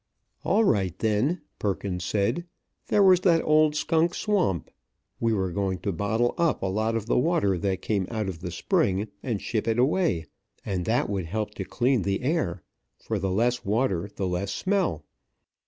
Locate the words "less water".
13.29-14.09